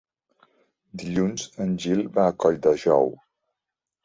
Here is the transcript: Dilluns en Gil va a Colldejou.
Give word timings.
Dilluns 1.01 1.45
en 1.67 1.75
Gil 1.85 2.01
va 2.17 2.27
a 2.31 2.35
Colldejou. 2.45 3.13